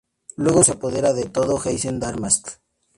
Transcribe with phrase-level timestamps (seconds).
[0.35, 2.57] Luego se apodera de todo Hesse-Darmstadt.